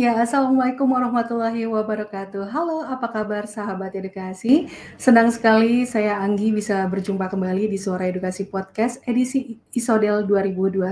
Ya, 0.00 0.16
Assalamualaikum 0.16 0.88
warahmatullahi 0.96 1.68
wabarakatuh. 1.68 2.48
Halo, 2.48 2.88
apa 2.88 3.12
kabar 3.12 3.44
sahabat 3.44 3.92
edukasi? 3.92 4.64
Senang 4.96 5.28
sekali 5.28 5.84
saya 5.84 6.16
Anggi 6.24 6.56
bisa 6.56 6.88
berjumpa 6.88 7.28
kembali 7.28 7.68
di 7.68 7.76
Suara 7.76 8.08
Edukasi 8.08 8.48
Podcast 8.48 9.04
edisi 9.04 9.60
Isodel 9.76 10.24
2021 10.24 10.88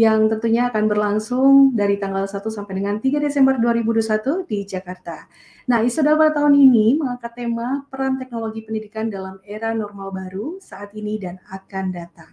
yang 0.00 0.32
tentunya 0.32 0.72
akan 0.72 0.88
berlangsung 0.88 1.76
dari 1.76 2.00
tanggal 2.00 2.24
1 2.24 2.40
sampai 2.48 2.80
dengan 2.80 2.96
3 3.04 3.20
Desember 3.20 3.60
2021 3.60 4.48
di 4.48 4.64
Jakarta. 4.64 5.28
Nah, 5.68 5.84
Isodel 5.84 6.16
pada 6.16 6.40
tahun 6.40 6.56
ini 6.56 6.96
mengangkat 6.96 7.36
tema 7.36 7.84
peran 7.92 8.16
teknologi 8.16 8.64
pendidikan 8.64 9.12
dalam 9.12 9.44
era 9.44 9.76
normal 9.76 10.08
baru 10.16 10.56
saat 10.64 10.88
ini 10.96 11.20
dan 11.20 11.36
akan 11.52 11.92
datang. 11.92 12.32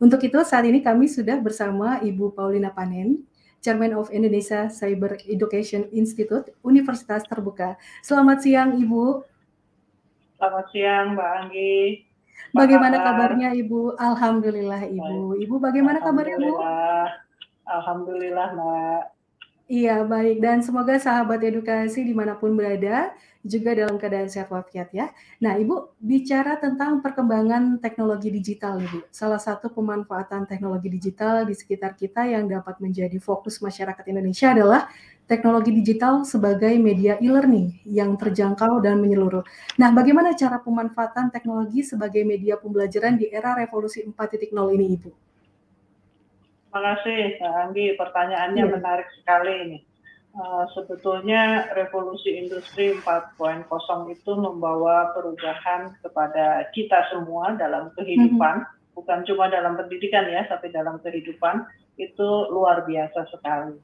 Untuk 0.00 0.24
itu, 0.24 0.40
saat 0.48 0.64
ini 0.64 0.80
kami 0.80 1.12
sudah 1.12 1.36
bersama 1.44 2.00
Ibu 2.00 2.32
Paulina 2.32 2.72
Panen, 2.72 3.28
Chairman 3.60 3.92
of 3.92 4.08
Indonesia 4.08 4.72
Cyber 4.72 5.20
Education 5.28 5.84
Institute, 5.92 6.48
Universitas 6.64 7.20
Terbuka. 7.28 7.76
Selamat 8.00 8.40
siang, 8.40 8.80
Ibu. 8.80 9.20
Selamat 10.40 10.66
siang, 10.72 11.06
Mbak 11.12 11.30
Anggi. 11.44 11.76
Bagaimana 12.56 12.96
kabarnya, 13.04 13.52
Ibu? 13.52 14.00
Alhamdulillah, 14.00 14.88
Ibu. 14.88 15.36
Ibu, 15.44 15.54
bagaimana 15.60 16.00
kabarnya, 16.00 16.40
Ibu? 16.40 16.56
Alhamdulillah, 17.68 18.48
Mbak. 18.56 19.19
Iya, 19.70 20.02
baik. 20.12 20.36
Dan 20.44 20.58
semoga 20.66 20.94
sahabat 20.98 21.40
edukasi 21.46 22.02
di 22.02 22.10
mana 22.10 22.34
pun 22.34 22.50
berada 22.58 23.14
juga 23.52 23.70
dalam 23.78 23.96
keadaan 24.02 24.26
sehat 24.26 24.50
walafiat 24.50 24.88
ya. 24.90 25.06
Nah, 25.44 25.54
Ibu 25.62 25.94
bicara 26.02 26.58
tentang 26.58 26.98
perkembangan 27.04 27.78
teknologi 27.78 28.28
digital, 28.34 28.82
Ibu. 28.82 29.06
Salah 29.14 29.38
satu 29.38 29.70
pemanfaatan 29.70 30.42
teknologi 30.50 30.88
digital 30.90 31.46
di 31.46 31.54
sekitar 31.54 31.94
kita 31.94 32.26
yang 32.26 32.50
dapat 32.50 32.82
menjadi 32.82 33.14
fokus 33.22 33.62
masyarakat 33.62 34.04
Indonesia 34.10 34.50
adalah 34.50 34.90
teknologi 35.30 35.70
digital 35.70 36.26
sebagai 36.26 36.74
media 36.88 37.14
e-learning 37.22 37.86
yang 37.86 38.18
terjangkau 38.18 38.82
dan 38.82 38.98
menyeluruh. 38.98 39.46
Nah, 39.78 39.94
bagaimana 39.94 40.34
cara 40.34 40.58
pemanfaatan 40.58 41.30
teknologi 41.30 41.86
sebagai 41.86 42.26
media 42.26 42.58
pembelajaran 42.58 43.14
di 43.14 43.30
era 43.30 43.54
revolusi 43.54 44.02
4.0 44.02 44.74
ini, 44.74 44.98
Ibu? 44.98 45.29
Terima 46.70 46.94
kasih, 46.94 47.42
Mbak 47.42 47.54
Anggi. 47.66 47.86
Pertanyaannya 47.98 48.62
ya. 48.62 48.70
menarik 48.70 49.08
sekali 49.18 49.52
ini. 49.66 49.78
Uh, 50.30 50.62
sebetulnya 50.78 51.66
revolusi 51.74 52.38
industri 52.38 52.94
4.0 53.02 53.66
itu 54.14 54.32
membawa 54.38 55.10
perubahan 55.10 55.90
kepada 55.98 56.70
kita 56.70 57.10
semua 57.10 57.58
dalam 57.58 57.90
kehidupan, 57.98 58.62
mm-hmm. 58.62 58.94
bukan 58.94 59.26
cuma 59.26 59.50
dalam 59.50 59.74
pendidikan 59.74 60.30
ya, 60.30 60.46
tapi 60.46 60.70
dalam 60.70 61.02
kehidupan 61.02 61.66
itu 61.98 62.46
luar 62.54 62.86
biasa 62.86 63.26
sekali. 63.34 63.74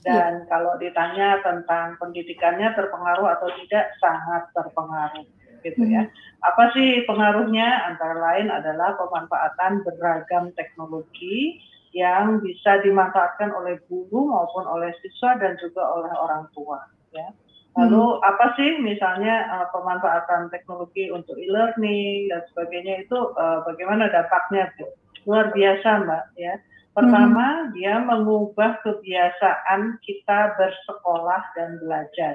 Dan 0.00 0.32
ya. 0.40 0.48
kalau 0.48 0.80
ditanya 0.80 1.44
tentang 1.44 2.00
pendidikannya 2.00 2.72
terpengaruh 2.72 3.36
atau 3.36 3.52
tidak, 3.60 3.92
sangat 4.00 4.48
terpengaruh 4.56 5.28
gitu 5.60 5.84
ya. 5.84 6.08
Hmm. 6.08 6.12
Apa 6.40 6.72
sih 6.72 7.04
pengaruhnya? 7.04 7.92
Antara 7.92 8.16
lain 8.16 8.48
adalah 8.48 8.96
pemanfaatan 8.96 9.84
beragam 9.84 10.48
teknologi 10.56 11.60
yang 11.90 12.38
bisa 12.38 12.78
dimanfaatkan 12.86 13.50
oleh 13.50 13.82
guru 13.90 14.30
maupun 14.30 14.62
oleh 14.66 14.94
siswa 15.02 15.34
dan 15.42 15.58
juga 15.58 15.82
oleh 15.82 16.12
orang 16.14 16.46
tua 16.54 16.78
ya. 17.10 17.30
Lalu 17.78 18.02
hmm. 18.02 18.22
apa 18.26 18.46
sih 18.58 18.70
misalnya 18.82 19.46
uh, 19.46 19.66
pemanfaatan 19.70 20.50
teknologi 20.50 21.06
untuk 21.14 21.38
e-learning 21.38 22.26
dan 22.30 22.42
sebagainya 22.50 23.06
itu 23.06 23.18
uh, 23.38 23.62
bagaimana 23.62 24.10
dampaknya 24.10 24.70
tuh? 24.74 24.90
Luar 25.26 25.54
biasa 25.54 26.02
Mbak 26.02 26.24
ya. 26.34 26.54
Pertama 26.90 27.46
hmm. 27.46 27.66
dia 27.78 28.02
mengubah 28.02 28.82
kebiasaan 28.82 30.02
kita 30.02 30.58
bersekolah 30.58 31.42
dan 31.54 31.78
belajar 31.78 32.34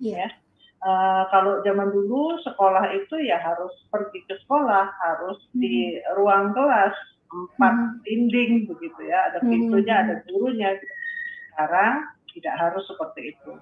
yeah. 0.00 0.28
ya. 0.28 0.28
Uh, 0.84 1.24
kalau 1.32 1.64
zaman 1.64 1.88
dulu 1.88 2.36
sekolah 2.44 2.92
itu 2.92 3.16
ya 3.24 3.40
harus 3.40 3.72
pergi 3.88 4.20
ke 4.28 4.36
sekolah, 4.44 4.92
harus 5.00 5.40
hmm. 5.56 5.64
di 5.64 5.96
ruang 6.12 6.52
kelas, 6.52 6.92
empat 7.30 7.74
hmm. 7.74 7.94
dinding 8.04 8.52
begitu 8.68 9.00
ya, 9.06 9.32
ada 9.32 9.38
hmm. 9.42 9.50
pintunya, 9.50 9.94
ada 10.04 10.14
gurunya. 10.28 10.70
Sekarang 11.52 11.94
tidak 12.34 12.54
harus 12.58 12.84
seperti 12.90 13.34
itu. 13.34 13.52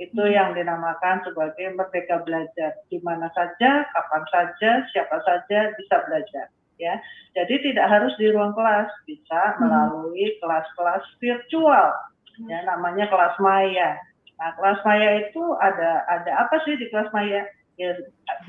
Itu 0.00 0.22
hmm. 0.24 0.32
yang 0.32 0.48
dinamakan 0.56 1.24
sebagai 1.24 1.76
merdeka 1.76 2.20
belajar. 2.24 2.76
Di 2.88 2.98
mana 3.04 3.28
saja, 3.36 3.86
kapan 3.92 4.24
saja, 4.32 4.70
siapa 4.92 5.16
saja 5.24 5.72
bisa 5.76 5.96
belajar. 6.08 6.46
Ya, 6.80 6.98
jadi 7.36 7.62
tidak 7.62 7.86
harus 7.86 8.10
di 8.18 8.32
ruang 8.32 8.58
kelas, 8.58 8.90
bisa 9.06 9.54
melalui 9.62 10.34
kelas-kelas 10.42 11.04
virtual. 11.22 11.94
Ya, 12.48 12.58
namanya 12.66 13.06
kelas 13.06 13.38
maya. 13.38 14.02
Nah, 14.40 14.50
kelas 14.58 14.82
maya 14.82 15.22
itu 15.22 15.42
ada 15.62 16.02
ada 16.10 16.32
apa 16.42 16.58
sih 16.66 16.74
di 16.74 16.90
kelas 16.90 17.12
maya? 17.14 17.46
Ya, 17.78 17.94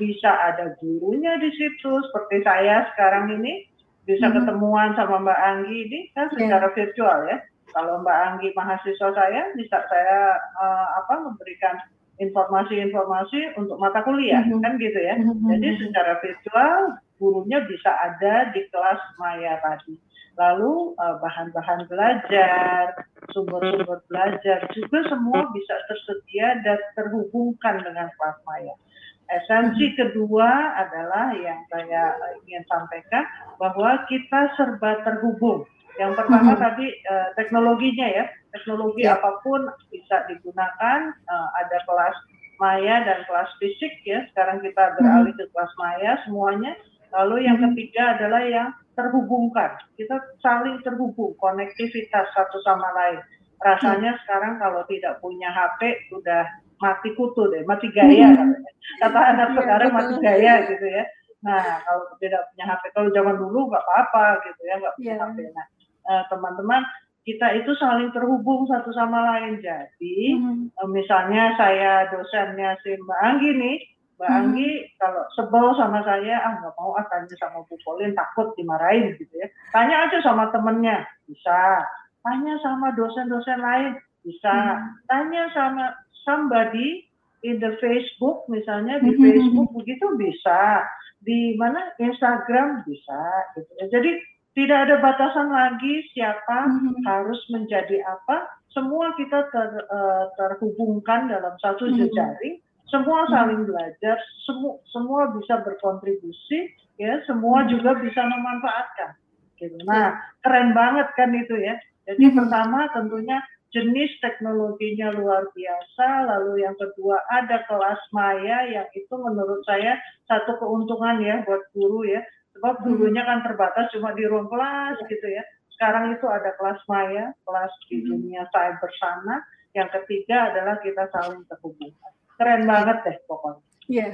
bisa 0.00 0.30
ada 0.50 0.74
gurunya 0.82 1.38
di 1.38 1.52
situ, 1.54 1.92
seperti 2.10 2.42
saya 2.42 2.90
sekarang 2.92 3.30
ini 3.38 3.62
bisa 4.04 4.28
hmm. 4.28 4.36
ketemuan 4.36 4.92
sama 4.96 5.16
Mbak 5.24 5.40
Anggi 5.40 5.76
ini 5.88 6.00
kan 6.12 6.28
iya. 6.28 6.36
secara 6.36 6.68
yeah. 6.68 6.76
virtual 6.76 7.18
ya. 7.28 7.38
Kalau 7.74 7.94
Mbak 8.04 8.18
Anggi 8.28 8.48
mahasiswa 8.54 9.08
saya 9.16 9.42
bisa 9.56 9.78
saya 9.90 10.38
uh, 10.60 10.88
apa 11.02 11.24
memberikan 11.24 11.74
informasi-informasi 12.22 13.58
untuk 13.58 13.74
mata 13.82 13.98
kuliah 14.06 14.42
mm-hmm. 14.46 14.62
kan 14.62 14.72
gitu 14.78 14.98
ya. 15.02 15.14
Mm-hmm. 15.18 15.50
Jadi 15.50 15.68
secara 15.82 16.12
virtual 16.22 16.78
gurunya 17.18 17.58
bisa 17.66 17.90
ada 17.90 18.54
di 18.54 18.62
kelas 18.70 19.00
maya 19.18 19.58
tadi. 19.58 19.98
Lalu 20.34 20.98
uh, 20.98 21.16
bahan-bahan 21.22 21.86
belajar, 21.86 22.90
sumber-sumber 23.30 24.02
belajar 24.10 24.66
juga 24.74 24.98
semua 25.06 25.46
bisa 25.54 25.74
tersedia 25.86 26.58
dan 26.66 26.78
terhubungkan 26.98 27.82
dengan 27.86 28.10
kelas 28.18 28.38
maya. 28.42 28.74
Esensi 29.24 29.96
kedua 29.96 30.76
adalah 30.76 31.32
yang 31.32 31.64
saya 31.72 32.12
ingin 32.44 32.64
sampaikan 32.68 33.24
bahwa 33.56 34.04
kita 34.06 34.52
serba 34.54 35.00
terhubung. 35.02 35.64
Yang 35.96 36.18
pertama 36.18 36.58
hmm. 36.58 36.60
tadi 36.60 36.86
uh, 37.06 37.28
teknologinya 37.38 38.08
ya, 38.10 38.24
teknologi 38.50 39.06
yeah. 39.06 39.16
apa 39.16 39.40
pun 39.46 39.64
bisa 39.88 40.26
digunakan. 40.26 41.14
Uh, 41.24 41.48
ada 41.64 41.78
kelas 41.86 42.16
maya 42.58 43.06
dan 43.06 43.22
kelas 43.24 43.50
fisik 43.62 43.94
ya. 44.02 44.26
Sekarang 44.34 44.60
kita 44.60 44.98
beralih 44.98 45.32
hmm. 45.32 45.40
ke 45.40 45.44
kelas 45.54 45.72
maya 45.78 46.12
semuanya. 46.26 46.72
Lalu 47.14 47.46
yang 47.46 47.62
hmm. 47.62 47.72
ketiga 47.72 48.18
adalah 48.18 48.42
yang 48.42 48.68
terhubungkan. 48.98 49.78
Kita 49.94 50.18
saling 50.42 50.82
terhubung, 50.82 51.34
konektivitas 51.38 52.26
satu 52.34 52.58
sama 52.66 52.90
lain. 52.94 53.22
Rasanya 53.62 54.18
hmm. 54.18 54.20
sekarang 54.26 54.54
kalau 54.58 54.82
tidak 54.90 55.22
punya 55.22 55.48
HP 55.48 56.10
sudah 56.10 56.42
mati 56.84 57.08
kutu 57.16 57.48
deh, 57.48 57.64
mati 57.64 57.88
gaya 57.88 58.36
katanya. 58.36 58.70
Kata 59.00 59.20
anak 59.32 59.48
iya, 59.48 59.56
sekarang 59.56 59.90
mati 59.96 60.14
gaya 60.20 60.54
gitu 60.68 60.84
ya. 60.84 61.04
Nah, 61.44 61.80
kalau 61.84 62.04
tidak 62.20 62.48
punya 62.52 62.64
HP, 62.72 62.82
kalau 62.96 63.08
zaman 63.12 63.36
dulu 63.36 63.68
nggak 63.68 63.84
apa-apa 63.84 64.44
gitu 64.48 64.60
ya, 64.64 64.74
nggak 64.80 64.94
punya 64.96 65.14
yeah. 65.16 65.28
HP. 65.28 65.38
Nah, 65.52 65.66
eh, 66.08 66.22
teman-teman, 66.32 66.82
kita 67.24 67.46
itu 67.56 67.72
saling 67.76 68.12
terhubung 68.12 68.68
satu 68.68 68.92
sama 68.92 69.24
lain. 69.32 69.60
Jadi, 69.60 70.16
mm-hmm. 70.40 70.88
misalnya 70.92 71.56
saya 71.56 72.08
dosennya 72.12 72.76
si 72.80 72.96
Mbak 72.96 73.20
Anggi 73.20 73.50
nih, 73.56 73.76
Mbak 74.16 74.24
mm-hmm. 74.28 74.40
Anggi 74.40 74.70
kalau 75.00 75.24
sebel 75.36 75.66
sama 75.76 76.00
saya, 76.04 76.36
ah 76.44 76.52
nggak 76.60 76.74
mau 76.80 76.96
ah 76.96 77.04
tanya 77.12 77.36
sama 77.40 77.64
Bu 77.68 77.76
Polin, 77.84 78.16
takut 78.16 78.52
dimarahin 78.56 79.16
gitu 79.16 79.34
ya. 79.36 79.48
Tanya 79.72 80.08
aja 80.08 80.20
sama 80.20 80.48
temennya, 80.48 81.04
bisa. 81.28 81.84
Tanya 82.24 82.56
sama 82.64 82.92
dosen-dosen 82.96 83.60
lain, 83.60 83.92
bisa. 84.24 84.52
Mm-hmm. 84.52 84.88
Tanya 85.08 85.42
sama 85.52 85.84
somebody 86.24 87.04
in 87.44 87.60
the 87.60 87.76
Facebook 87.78 88.48
misalnya 88.48 88.98
di 89.04 89.12
mm-hmm. 89.12 89.24
Facebook 89.24 89.70
begitu 89.76 90.06
bisa. 90.16 90.84
Di 91.24 91.56
mana? 91.56 91.92
Instagram 91.96 92.84
bisa 92.84 93.20
gitu. 93.56 93.72
jadi 93.88 94.10
tidak 94.54 94.78
ada 94.88 94.96
batasan 95.02 95.48
lagi 95.52 96.04
siapa 96.12 96.68
mm-hmm. 96.68 97.04
harus 97.04 97.40
menjadi 97.52 98.00
apa. 98.08 98.48
Semua 98.74 99.14
kita 99.14 99.46
ter, 99.54 99.70
uh, 99.86 100.24
terhubungkan 100.34 101.30
dalam 101.30 101.54
satu 101.62 101.86
mm-hmm. 101.88 102.00
jejaring. 102.00 102.56
Semua 102.88 103.26
saling 103.28 103.64
belajar. 103.64 104.16
Semua 104.44 104.80
semua 104.92 105.32
bisa 105.36 105.60
berkontribusi 105.64 106.70
ya. 107.00 107.20
Semua 107.28 107.64
juga 107.68 107.96
bisa 107.98 108.20
memanfaatkan 108.24 109.16
gitu. 109.58 109.76
Nah 109.84 110.16
keren 110.44 110.72
banget 110.76 111.08
kan 111.16 111.30
itu 111.32 111.56
ya. 111.60 111.76
Jadi 112.04 112.36
pertama 112.36 112.84
tentunya 112.92 113.40
jenis 113.74 114.10
teknologinya 114.22 115.10
luar 115.10 115.50
biasa. 115.50 116.06
Lalu 116.30 116.62
yang 116.62 116.78
kedua 116.78 117.18
ada 117.34 117.66
kelas 117.66 117.98
maya 118.14 118.70
yang 118.70 118.86
itu 118.94 119.14
menurut 119.18 119.60
saya 119.66 119.98
satu 120.30 120.56
keuntungan 120.62 121.18
ya 121.18 121.42
buat 121.42 121.66
guru 121.74 122.06
ya. 122.06 122.22
Sebab 122.54 122.80
hmm. 122.80 122.84
gurunya 122.86 123.22
kan 123.26 123.42
terbatas 123.42 123.90
cuma 123.90 124.14
di 124.14 124.22
ruang 124.30 124.46
kelas 124.46 125.02
gitu 125.10 125.26
ya. 125.26 125.42
Sekarang 125.74 126.14
itu 126.14 126.22
ada 126.30 126.54
kelas 126.54 126.78
maya, 126.86 127.34
kelas 127.42 127.72
di 127.90 127.98
hmm. 127.98 128.06
dunia 128.06 128.42
cyber 128.54 128.90
sana. 129.02 129.42
Yang 129.74 129.90
ketiga 130.00 130.54
adalah 130.54 130.78
kita 130.78 131.10
saling 131.10 131.42
terhubung. 131.50 131.90
Keren 132.38 132.62
banget 132.62 132.98
deh 133.02 133.18
pokoknya. 133.26 133.62
Iya, 133.84 134.06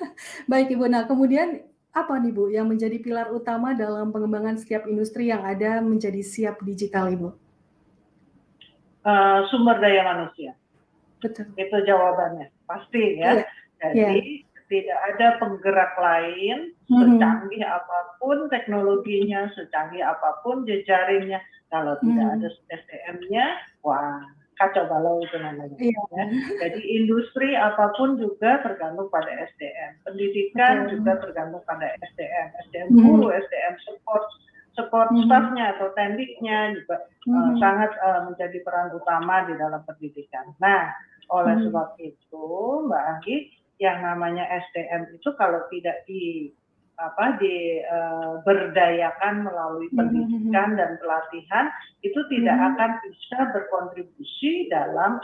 baik 0.52 0.74
Ibu. 0.74 0.84
Nah 0.90 1.08
kemudian 1.08 1.64
apa 1.94 2.18
nih 2.18 2.34
Bu 2.34 2.50
yang 2.50 2.66
menjadi 2.66 2.98
pilar 2.98 3.30
utama 3.30 3.72
dalam 3.72 4.10
pengembangan 4.10 4.58
setiap 4.58 4.90
industri 4.90 5.30
yang 5.30 5.46
ada 5.46 5.78
menjadi 5.78 6.20
siap 6.20 6.60
digital 6.66 7.08
Ibu? 7.14 7.43
Uh, 9.04 9.46
sumber 9.52 9.78
daya 9.78 10.02
manusia. 10.04 10.52
Betul. 11.20 11.48
Itu 11.56 11.76
jawabannya, 11.84 12.52
pasti 12.68 13.20
ya. 13.20 13.40
Yeah. 13.40 13.44
Jadi 13.80 14.20
yeah. 14.20 14.44
tidak 14.68 14.98
ada 15.14 15.26
penggerak 15.40 15.92
lain 15.96 16.72
mm-hmm. 16.88 17.00
secanggih 17.16 17.64
apa 17.64 17.98
pun 18.20 18.48
teknologinya, 18.48 19.48
secanggih 19.56 20.04
apa 20.04 20.40
pun 20.44 20.64
jejaringnya, 20.68 21.40
kalau 21.72 21.96
mm-hmm. 22.00 22.12
tidak 22.12 22.28
ada 22.36 22.48
SDM-nya, 22.72 23.46
wah 23.84 24.20
kacau 24.54 24.86
balau 24.86 25.18
itu 25.24 25.36
namanya. 25.40 25.76
Iya. 25.82 26.02
Ya. 26.14 26.24
Jadi 26.66 26.80
industri 27.02 27.58
apa 27.58 27.90
pun 27.98 28.16
juga 28.16 28.62
tergantung 28.62 29.10
pada 29.10 29.26
SDM. 29.28 29.98
Pendidikan 30.06 30.86
okay. 30.86 30.90
juga 30.94 31.12
tergantung 31.18 31.62
pada 31.66 31.90
SDM. 32.00 32.48
SDM 32.68 32.88
mm-hmm. 32.94 33.02
guru, 33.02 33.26
SDM 33.34 33.74
support, 33.82 34.24
support 34.74 35.10
mm-hmm. 35.10 35.26
staffnya 35.26 35.64
atau 35.78 35.88
tekniknya 35.94 36.74
juga 36.74 36.96
mm-hmm. 37.26 37.34
uh, 37.34 37.54
sangat 37.62 37.90
uh, 38.02 38.20
menjadi 38.30 38.58
peran 38.62 38.90
utama 38.94 39.46
di 39.46 39.54
dalam 39.58 39.82
pendidikan. 39.86 40.54
Nah, 40.58 40.90
oleh 41.30 41.54
mm-hmm. 41.58 41.66
sebab 41.70 41.88
itu, 42.02 42.46
Mbak 42.90 43.04
Anggi, 43.16 43.36
yang 43.82 44.02
namanya 44.02 44.44
SDM 44.46 45.18
itu 45.18 45.30
kalau 45.34 45.66
tidak 45.70 46.06
di 46.06 46.52
apa 46.94 47.34
diberdayakan 47.42 49.34
uh, 49.42 49.50
melalui 49.50 49.90
hmm, 49.90 49.98
hmm, 49.98 50.06
hmm. 50.06 50.14
pendidikan 50.30 50.78
dan 50.78 50.94
pelatihan 51.02 51.66
itu 52.06 52.22
tidak 52.30 52.54
akan 52.54 53.02
bisa 53.02 53.50
berkontribusi 53.50 54.70
dalam 54.70 55.18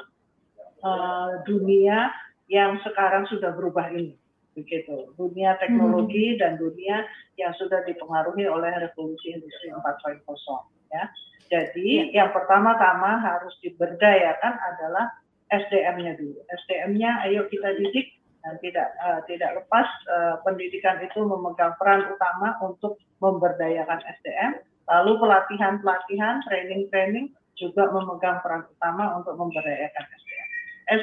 uh, 0.83 1.39
dunia 1.47 2.11
yang 2.51 2.75
sekarang 2.83 3.23
sudah 3.31 3.55
berubah 3.55 3.87
ini 3.95 4.19
begitu. 4.61 5.11
Dunia 5.17 5.57
teknologi 5.59 6.37
dan 6.37 6.61
dunia 6.61 7.05
yang 7.41 7.51
sudah 7.57 7.81
dipengaruhi 7.89 8.45
oleh 8.45 8.71
revolusi 8.85 9.33
industri 9.33 9.73
4.0 9.73 10.21
ya. 10.93 11.05
Jadi 11.51 12.13
ya. 12.15 12.23
yang 12.23 12.31
pertama-tama 12.31 13.19
harus 13.19 13.57
diberdayakan 13.65 14.55
adalah 14.55 15.11
SDM-nya 15.51 16.15
dulu. 16.15 16.39
SDM-nya 16.47 17.27
ayo 17.27 17.49
kita 17.51 17.75
didik 17.75 18.21
dan 18.41 18.55
tidak 18.65 18.89
uh, 19.05 19.21
tidak 19.29 19.51
lepas 19.63 19.89
uh, 20.09 20.35
pendidikan 20.45 20.97
itu 21.05 21.21
memegang 21.21 21.77
peran 21.77 22.09
utama 22.09 22.57
untuk 22.65 22.97
memberdayakan 23.21 24.01
SDM 24.21 24.65
lalu 24.89 25.13
pelatihan 25.21 25.79
pelatihan 25.85 26.41
training 26.49 26.89
training 26.89 27.27
juga 27.55 27.93
memegang 27.93 28.41
peran 28.41 28.65
utama 28.65 29.21
untuk 29.21 29.37
memberdayakan 29.37 30.05
SDM 30.09 30.49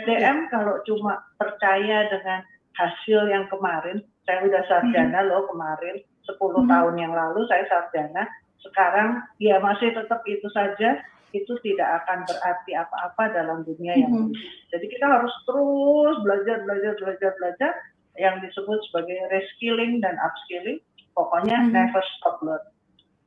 SDM 0.01 0.37
ya. 0.43 0.49
kalau 0.49 0.75
cuma 0.83 1.21
percaya 1.37 2.09
dengan 2.09 2.41
hasil 2.77 3.27
yang 3.27 3.49
kemarin 3.49 4.05
saya 4.23 4.45
udah 4.45 4.63
sarjana 4.69 5.19
hmm. 5.25 5.29
loh 5.33 5.43
kemarin 5.49 5.97
10 6.29 6.37
hmm. 6.37 6.69
tahun 6.69 6.95
yang 7.01 7.13
lalu 7.13 7.41
saya 7.49 7.65
sarjana 7.65 8.29
sekarang 8.61 9.21
ya 9.41 9.57
masih 9.61 9.93
tetap 9.93 10.21
itu 10.29 10.45
saja 10.53 11.01
itu 11.35 11.53
tidak 11.63 12.03
akan 12.03 12.23
berarti 12.23 12.71
apa-apa 12.73 13.23
dalam 13.35 13.59
dunia 13.67 13.99
yang 13.99 14.11
mm 14.11 14.23
-hmm. 14.31 14.35
Jadi 14.71 14.85
kita 14.87 15.05
harus 15.07 15.33
terus 15.43 16.15
belajar, 16.23 16.63
belajar, 16.63 16.93
belajar, 17.03 17.31
belajar 17.35 17.73
yang 18.15 18.39
disebut 18.39 18.79
sebagai 18.89 19.19
reskilling 19.27 19.99
dan 19.99 20.15
upskilling. 20.23 20.79
Pokoknya 21.11 21.57
mm 21.59 21.65
-hmm. 21.67 21.75
never 21.75 22.03
stop 22.17 22.39
learning. 22.39 22.75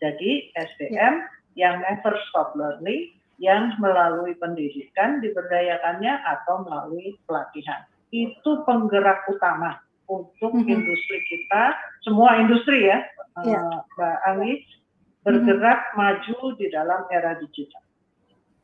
Jadi 0.00 0.48
SDM 0.56 0.96
yeah. 0.96 1.14
yang 1.60 1.74
never 1.84 2.16
stop 2.32 2.56
learning 2.56 3.12
yang 3.40 3.72
melalui 3.80 4.36
pendidikan 4.36 5.20
diberdayakannya 5.20 6.12
atau 6.24 6.64
melalui 6.64 7.16
pelatihan. 7.24 7.84
Itu 8.10 8.66
penggerak 8.66 9.26
utama 9.30 9.78
untuk 10.10 10.50
mm 10.52 10.66
-hmm. 10.66 10.74
industri 10.74 11.18
kita, 11.30 11.78
semua 12.02 12.42
industri 12.42 12.90
ya, 12.90 12.98
yeah. 13.46 13.62
uh, 13.62 13.80
Mbak 13.94 14.16
Anggi, 14.26 14.52
bergerak 15.22 15.80
mm 15.80 15.88
-hmm. 15.94 15.98
maju 16.02 16.36
di 16.58 16.66
dalam 16.74 17.00
era 17.14 17.38
digital. 17.38 17.82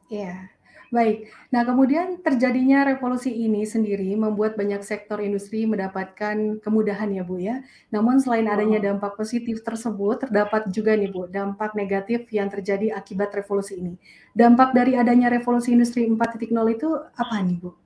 Iya, 0.06 0.50
baik. 0.94 1.30
Nah, 1.50 1.62
kemudian 1.66 2.22
terjadinya 2.22 2.86
revolusi 2.86 3.30
ini 3.30 3.66
sendiri 3.66 4.06
membuat 4.14 4.54
banyak 4.54 4.82
sektor 4.86 5.18
industri 5.18 5.66
mendapatkan 5.66 6.62
kemudahan 6.62 7.10
ya, 7.10 7.22
Bu, 7.26 7.42
ya. 7.42 7.62
Namun 7.90 8.22
selain 8.22 8.46
adanya 8.46 8.78
dampak 8.82 9.18
positif 9.18 9.62
tersebut, 9.66 10.26
terdapat 10.26 10.70
juga 10.70 10.94
nih, 10.94 11.10
Bu, 11.10 11.26
dampak 11.26 11.74
negatif 11.74 12.26
yang 12.30 12.46
terjadi 12.50 12.94
akibat 12.94 13.34
revolusi 13.34 13.82
ini. 13.82 13.94
Dampak 14.34 14.74
dari 14.74 14.94
adanya 14.94 15.30
revolusi 15.30 15.74
industri 15.74 16.06
4.0 16.06 16.50
itu 16.70 16.88
apa 17.18 17.34
nih, 17.42 17.58
Bu? 17.58 17.85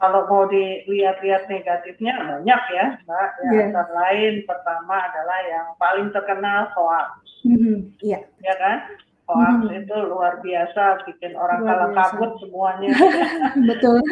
Kalau 0.00 0.24
mau 0.32 0.48
dilihat-lihat 0.48 1.52
negatifnya 1.52 2.16
banyak 2.24 2.62
ya, 2.72 2.86
Mbak. 3.04 3.28
Ya, 3.44 3.50
yeah. 3.52 3.64
antara 3.68 3.92
lain 3.92 4.48
pertama 4.48 4.96
adalah 4.96 5.38
yang 5.44 5.66
paling 5.76 6.08
terkenal 6.08 6.72
hoax. 6.72 7.20
Mm 7.44 7.56
-hmm. 7.60 7.76
Yeah. 8.00 8.24
Ya 8.40 8.56
kan? 8.56 8.96
hoax 9.30 9.58
hmm. 9.62 9.78
itu 9.86 9.96
luar 10.10 10.42
biasa 10.42 11.06
bikin 11.06 11.38
orang 11.38 11.62
kalah 11.62 11.90
kabut 11.94 12.34
semuanya 12.42 12.90
betul 13.70 14.02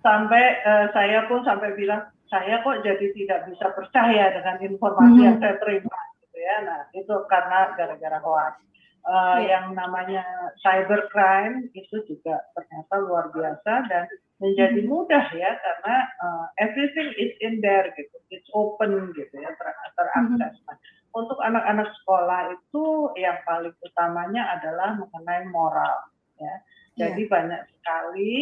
sampai 0.00 0.62
uh, 0.62 0.86
saya 0.94 1.26
pun 1.26 1.42
sampai 1.42 1.74
bilang 1.74 2.06
saya 2.30 2.62
kok 2.62 2.82
jadi 2.82 3.06
tidak 3.14 3.40
bisa 3.50 3.66
percaya 3.74 4.32
dengan 4.34 4.56
informasi 4.62 5.18
hmm. 5.18 5.26
yang 5.26 5.36
saya 5.42 5.56
terima 5.58 5.98
gitu 6.22 6.38
ya 6.38 6.56
nah 6.62 6.80
itu 6.94 7.14
karena 7.26 7.58
gara-gara 7.74 8.18
hoax 8.22 8.54
uh, 9.04 9.10
eh, 9.10 9.10
yeah. 9.10 9.38
yang 9.58 9.74
namanya 9.74 10.24
cybercrime 10.62 11.68
itu 11.74 11.96
juga 12.06 12.38
ternyata 12.54 12.94
luar 13.02 13.34
biasa 13.34 13.72
dan 13.90 14.06
menjadi 14.42 14.82
hmm. 14.82 14.90
mudah 14.90 15.26
ya 15.30 15.50
karena 15.62 15.96
uh, 16.18 16.46
everything 16.58 17.10
is 17.16 17.32
in 17.38 17.62
there 17.62 17.86
gitu 17.94 18.16
it's 18.34 18.50
open 18.50 19.14
gitu 19.14 19.34
ya 19.38 19.50
ter 19.54 19.68
terakses 19.94 20.54
hmm. 20.58 20.66
nah, 20.66 20.76
untuk 21.14 21.38
anak-anak 21.38 21.88
sekolah 22.02 22.50
itu 22.50 23.14
yang 23.14 23.38
paling 23.46 23.70
utamanya 23.86 24.58
adalah 24.58 24.98
mengenai 24.98 25.46
moral 25.46 26.10
ya. 26.42 26.54
Jadi 26.94 27.26
yeah. 27.26 27.30
banyak 27.30 27.62
sekali 27.70 28.34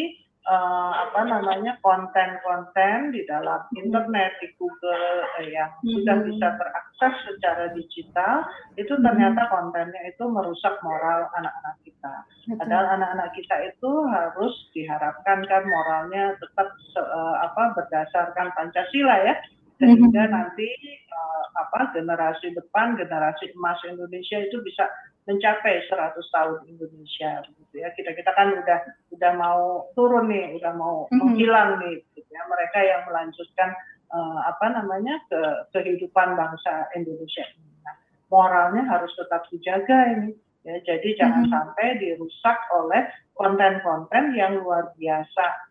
uh, 0.48 0.92
apa 1.08 1.20
namanya 1.26 1.78
konten-konten 1.82 3.14
di 3.14 3.22
dalam 3.26 3.62
internet 3.78 4.34
di 4.43 4.48
Google 4.58 5.26
eh, 5.38 5.55
yang 5.55 5.70
mm-hmm. 5.70 5.93
sudah 6.02 6.17
bisa 6.26 6.46
terakses 6.58 7.14
secara 7.31 7.64
digital 7.74 8.46
itu 8.74 8.94
ternyata 8.98 9.46
kontennya 9.50 10.02
itu 10.10 10.24
merusak 10.26 10.74
moral 10.82 11.31
anak-anak 11.38 11.76
kita. 11.86 12.14
Padahal 12.58 12.98
anak-anak 12.98 13.31
kita 13.38 13.56
itu 13.70 13.90
harus 14.10 14.55
diharapkan 14.74 15.46
kan 15.46 15.62
moralnya 15.67 16.34
tetap 16.43 16.69
uh, 16.98 17.36
apa 17.46 17.78
berdasarkan 17.78 18.50
Pancasila 18.58 19.17
ya 19.22 19.34
sehingga 19.78 20.26
mm-hmm. 20.26 20.34
nanti 20.34 20.69
uh, 21.10 21.44
apa 21.58 21.90
generasi 21.94 22.55
depan 22.55 22.94
generasi 22.94 23.50
emas 23.58 23.78
Indonesia 23.86 24.38
itu 24.38 24.62
bisa 24.62 24.86
mencapai 25.22 25.86
100 25.86 26.19
tahun 26.19 26.60
Indonesia 26.67 27.46
gitu 27.46 27.74
ya. 27.79 27.88
Kita 27.94 28.10
kita 28.14 28.31
kan 28.34 28.58
udah 28.58 28.79
udah 29.14 29.32
mau 29.38 29.86
turun 29.94 30.26
nih 30.31 30.58
udah 30.58 30.72
mau 30.74 31.06
mm-hmm. 31.06 31.19
menghilang 31.22 31.70
nih 31.82 32.02
gitu 32.14 32.31
ya. 32.31 32.43
Mereka 32.46 32.79
yang 32.82 33.02
melanjutkan 33.06 33.70
uh, 34.10 34.41
apa 34.50 34.67
namanya 34.74 35.14
ke 35.31 35.41
kehidupan 35.74 36.34
bangsa 36.34 36.91
Indonesia 36.98 37.46
nah, 37.86 37.94
moralnya 38.29 38.82
harus 38.91 39.12
tetap 39.14 39.46
dijaga 39.50 40.19
ini 40.19 40.34
ya. 40.67 40.76
Jadi 40.82 41.14
jangan 41.14 41.46
mm-hmm. 41.46 41.55
sampai 41.55 41.86
dirusak 42.02 42.58
oleh 42.74 43.02
konten-konten 43.38 44.34
yang 44.34 44.58
luar 44.58 44.91
biasa. 44.98 45.70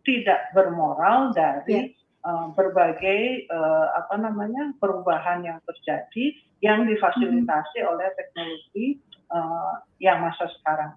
Tidak 0.00 0.56
bermoral 0.56 1.30
dari 1.36 1.76
yeah 1.76 2.00
uh, 2.24 2.52
berbagai 2.52 3.48
uh, 3.48 3.86
apa 3.96 4.14
namanya 4.20 4.72
perubahan 4.80 5.44
yang 5.44 5.58
terjadi 5.64 6.36
yang 6.60 6.84
difasilitasi 6.84 7.78
hmm. 7.80 7.90
oleh 7.90 8.08
teknologi 8.16 8.86
uh, 9.32 9.80
yang 9.96 10.20
masa 10.20 10.48
sekarang. 10.60 10.96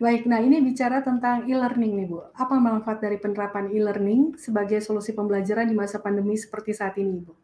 Baik, 0.00 0.24
nah 0.24 0.40
ini 0.40 0.64
bicara 0.64 1.04
tentang 1.04 1.44
e-learning 1.44 1.92
nih 1.92 2.06
Bu. 2.08 2.24
Apa 2.32 2.56
manfaat 2.56 3.04
dari 3.04 3.20
penerapan 3.20 3.68
e-learning 3.68 4.40
sebagai 4.40 4.80
solusi 4.80 5.12
pembelajaran 5.12 5.68
di 5.68 5.76
masa 5.76 6.00
pandemi 6.00 6.40
seperti 6.40 6.72
saat 6.72 6.96
ini 6.96 7.20
Bu? 7.20 7.36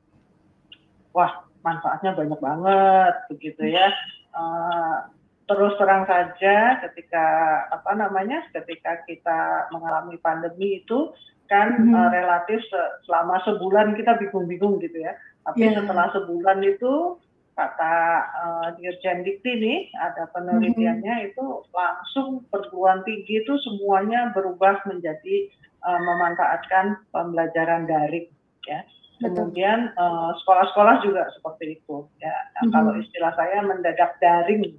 Wah, 1.12 1.44
manfaatnya 1.60 2.16
banyak 2.16 2.40
banget 2.40 3.14
begitu 3.28 3.76
ya. 3.76 3.92
Uh, 4.32 5.04
terus 5.50 5.74
terang 5.82 6.06
saja 6.06 6.78
ketika 6.86 7.26
apa 7.74 7.90
namanya 7.98 8.46
ketika 8.54 9.02
kita 9.02 9.66
mengalami 9.74 10.14
pandemi 10.22 10.78
itu 10.78 11.10
kan 11.50 11.74
mm 11.74 11.90
-hmm. 11.90 11.98
uh, 11.98 12.10
relatif 12.14 12.62
selama 13.02 13.42
sebulan 13.42 13.98
kita 13.98 14.14
bingung-bingung 14.22 14.78
gitu 14.78 15.02
ya. 15.02 15.18
Tapi 15.42 15.66
yeah. 15.66 15.74
setelah 15.74 16.06
sebulan 16.14 16.62
itu 16.62 17.18
kata 17.58 17.94
uh, 18.30 18.66
Dirjen 18.78 19.26
Dikti 19.26 19.58
nih 19.58 19.78
ada 19.98 20.30
penelitiannya 20.30 21.14
mm 21.18 21.22
-hmm. 21.26 21.28
itu 21.34 21.46
langsung 21.74 22.46
perguruan 22.54 23.02
tinggi 23.02 23.42
itu 23.42 23.58
semuanya 23.66 24.30
berubah 24.30 24.86
menjadi 24.86 25.50
uh, 25.82 25.98
memanfaatkan 25.98 27.02
pembelajaran 27.10 27.90
daring 27.90 28.30
ya. 28.70 28.86
Kemudian 29.20 29.92
sekolah-sekolah 30.40 30.96
uh, 30.96 31.02
juga 31.04 31.28
seperti 31.34 31.76
itu 31.82 32.06
ya. 32.22 32.30
Nah, 32.30 32.38
mm 32.38 32.62
-hmm. 32.62 32.72
Kalau 32.72 32.92
istilah 32.94 33.32
saya 33.34 33.58
mendadak 33.66 34.16
daring. 34.22 34.78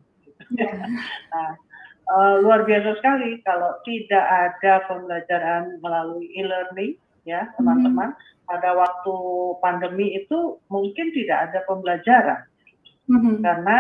Nah, 1.32 1.52
uh, 2.12 2.36
luar 2.44 2.68
biasa 2.68 3.00
sekali 3.00 3.40
kalau 3.46 3.72
tidak 3.88 4.26
ada 4.26 4.84
pembelajaran 4.90 5.80
melalui 5.80 6.28
e-learning 6.36 6.98
ya 7.24 7.46
mhm. 7.46 7.52
teman-teman 7.60 8.10
mm-hmm. 8.18 8.48
pada 8.50 8.70
waktu 8.74 9.16
pandemi 9.62 10.18
itu 10.18 10.58
mungkin 10.68 11.14
tidak 11.14 11.52
ada 11.52 11.60
pembelajaran 11.70 12.42
mm-hmm. 13.08 13.46
karena 13.46 13.78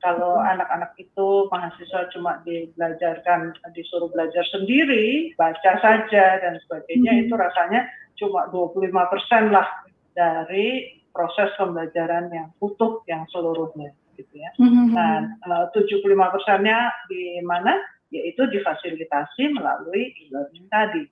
kalau 0.00 0.40
anak-anak 0.40 0.96
itu 0.96 1.28
mahasiswa 1.52 2.08
cuma 2.16 2.40
dibelajarkan 2.48 3.52
disuruh 3.76 4.08
belajar 4.08 4.40
sendiri, 4.48 5.36
baca 5.36 5.76
saja 5.76 6.40
dan 6.40 6.56
sebagainya 6.64 7.12
hmm. 7.12 7.22
itu 7.28 7.34
rasanya 7.36 7.84
cuma 8.16 8.48
25% 8.48 9.52
lah 9.52 9.68
dari 10.16 10.96
proses 11.12 11.52
pembelajaran 11.60 12.32
yang 12.32 12.48
utuh 12.64 13.04
yang 13.12 13.28
seluruhnya 13.28 13.92
gitu 14.20 14.34
ya. 14.36 14.50
Hmm. 14.60 14.92
Nah, 14.92 15.72
75 15.72 16.04
persennya 16.04 16.92
di 17.08 17.40
mana? 17.42 17.76
Yaitu 18.12 18.44
difasilitasi 18.50 19.54
melalui 19.54 20.12
e-learning 20.26 20.66
tadi. 20.68 21.04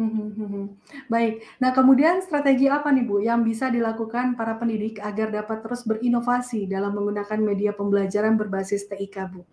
Hmm, 0.00 0.80
Baik. 1.12 1.44
Nah, 1.60 1.76
kemudian 1.76 2.24
strategi 2.24 2.72
apa 2.72 2.88
nih 2.88 3.04
Bu 3.04 3.20
yang 3.20 3.44
bisa 3.44 3.68
dilakukan 3.68 4.32
para 4.32 4.56
pendidik 4.56 4.96
agar 4.96 5.28
dapat 5.28 5.60
terus 5.60 5.84
berinovasi 5.84 6.64
dalam 6.64 6.96
menggunakan 6.96 7.36
media 7.36 7.76
pembelajaran 7.76 8.40
berbasis 8.40 8.88
TIK, 8.88 9.16
Bu? 9.28 9.44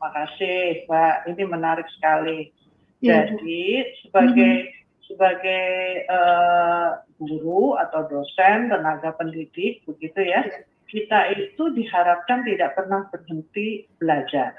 Makasih, 0.00 0.88
Mbak. 0.88 1.14
Ini 1.28 1.42
menarik 1.44 1.88
sekali. 1.92 2.56
Ya, 3.04 3.28
Jadi, 3.28 3.64
Bu. 3.84 4.08
sebagai 4.08 4.52
hmm 4.64 4.80
sebagai 5.12 6.06
uh, 6.08 7.04
guru 7.20 7.76
atau 7.76 8.08
dosen, 8.08 8.72
tenaga 8.72 9.12
pendidik, 9.12 9.84
begitu 9.84 10.24
ya, 10.24 10.40
ya, 10.40 10.64
kita 10.92 11.32
itu 11.32 11.72
diharapkan 11.72 12.44
tidak 12.44 12.76
pernah 12.76 13.08
berhenti 13.08 13.88
belajar. 13.96 14.52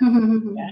ya. 0.57 0.67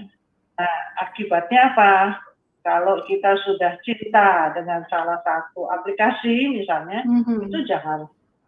Nah, 0.58 0.78
akibatnya 1.06 1.70
apa? 1.70 2.18
kalau 2.62 3.02
kita 3.10 3.34
sudah 3.42 3.74
cinta 3.82 4.54
dengan 4.54 4.86
salah 4.86 5.18
satu 5.26 5.66
aplikasi 5.68 6.50
misalnya 6.54 7.02
mm-hmm. 7.02 7.50
itu 7.50 7.58
jangan 7.66 8.06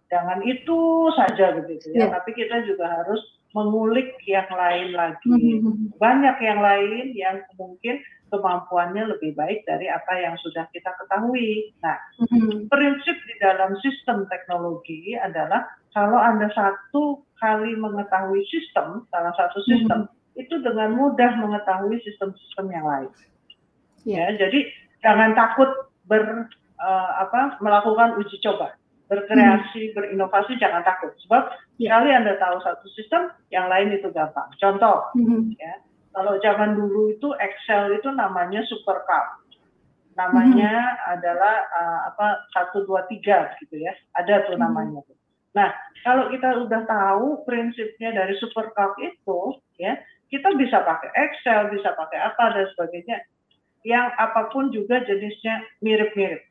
jangan 0.08 0.38
itu 0.46 1.10
saja 1.18 1.58
begitu 1.58 1.90
ya 1.92 2.06
yeah. 2.06 2.10
tapi 2.14 2.30
kita 2.32 2.62
juga 2.62 2.86
harus 2.86 3.20
mengulik 3.54 4.18
yang 4.26 4.50
lain 4.50 4.90
lagi 4.92 5.30
mm-hmm. 5.30 5.96
banyak 5.96 6.36
yang 6.42 6.60
lain 6.60 7.14
yang 7.14 7.36
mungkin 7.54 8.02
kemampuannya 8.28 9.14
lebih 9.14 9.38
baik 9.38 9.62
dari 9.62 9.86
apa 9.86 10.12
yang 10.18 10.34
sudah 10.42 10.66
kita 10.74 10.90
ketahui 10.98 11.70
nah 11.80 11.96
mm-hmm. 12.18 12.66
prinsip 12.66 13.14
di 13.14 13.34
dalam 13.38 13.78
sistem 13.80 14.26
teknologi 14.26 15.14
adalah 15.14 15.64
kalau 15.94 16.18
anda 16.18 16.50
satu 16.50 17.22
kali 17.38 17.78
mengetahui 17.78 18.42
sistem 18.50 19.06
salah 19.14 19.32
satu 19.38 19.62
sistem 19.64 20.10
mm-hmm. 20.10 20.42
itu 20.42 20.54
dengan 20.60 20.98
mudah 20.98 21.38
mengetahui 21.38 22.02
sistem-sistem 22.02 22.66
yang 22.74 22.84
lain 22.84 23.12
Ya, 24.04 24.28
jadi 24.36 24.68
jangan 25.00 25.32
takut 25.32 25.68
ber 26.04 26.48
uh, 26.76 27.10
apa 27.24 27.56
melakukan 27.64 28.20
uji 28.20 28.36
coba, 28.44 28.76
berkreasi, 29.08 29.90
hmm. 29.90 29.94
berinovasi 29.96 30.56
jangan 30.56 30.82
takut. 30.86 31.12
Sebab 31.26 31.42
ya. 31.80 31.94
sekali 31.94 32.10
Anda 32.12 32.34
tahu 32.40 32.56
satu 32.64 32.86
sistem, 32.96 33.32
yang 33.52 33.68
lain 33.68 33.92
itu 33.92 34.08
gampang. 34.10 34.48
Contoh, 34.56 35.12
hmm. 35.16 35.54
ya, 35.60 35.80
kalau 36.14 36.38
zaman 36.40 36.78
dulu 36.78 37.12
itu 37.12 37.28
Excel 37.36 37.98
itu 37.98 38.08
namanya 38.12 38.64
supercalc. 38.68 39.44
Namanya 40.14 40.72
hmm. 40.72 41.12
adalah 41.18 41.56
uh, 41.74 42.00
apa 42.14 42.46
satu 42.54 42.86
dua 42.86 43.04
tiga 43.10 43.50
gitu 43.60 43.82
ya. 43.82 43.92
Ada 44.16 44.46
tuh 44.48 44.56
hmm. 44.56 44.62
namanya. 44.62 45.00
Nah, 45.54 45.70
kalau 46.02 46.30
kita 46.34 46.66
udah 46.66 46.82
tahu 46.82 47.46
prinsipnya 47.46 48.10
dari 48.10 48.34
supercalc 48.42 48.98
itu, 48.98 49.40
ya, 49.78 49.94
kita 50.32 50.50
bisa 50.58 50.82
pakai 50.82 51.10
Excel, 51.14 51.70
bisa 51.70 51.94
pakai 51.94 52.18
apa 52.18 52.44
dan 52.58 52.66
sebagainya 52.74 53.22
yang 53.84 54.10
apa 54.16 54.48
pun 54.50 54.72
juga 54.72 55.04
jenisnya 55.04 55.62
mirip-mirip. 55.84 56.42